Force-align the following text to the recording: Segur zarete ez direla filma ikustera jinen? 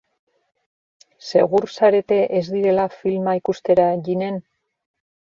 Segur 1.25 1.67
zarete 1.73 2.17
ez 2.39 2.41
direla 2.53 2.85
filma 2.93 3.35
ikustera 3.41 3.85
jinen? 4.09 4.41